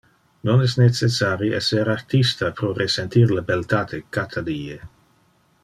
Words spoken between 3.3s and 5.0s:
le beltate cata die.